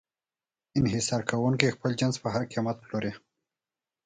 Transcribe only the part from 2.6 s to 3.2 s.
پلوري.